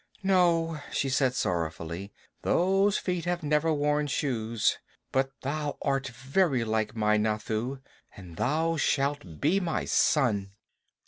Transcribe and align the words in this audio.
"No," 0.23 0.79
she 0.91 1.09
said 1.09 1.35
sorrowfully, 1.35 2.11
"those 2.41 2.97
feet 2.97 3.25
have 3.25 3.43
never 3.43 3.71
worn 3.71 4.07
shoes, 4.07 4.79
but 5.11 5.29
thou 5.41 5.77
art 5.83 6.07
very 6.07 6.63
like 6.63 6.95
my 6.95 7.17
Nathoo, 7.17 7.77
and 8.17 8.35
thou 8.35 8.77
shalt 8.77 9.39
be 9.39 9.59
my 9.59 9.85
son." 9.85 10.53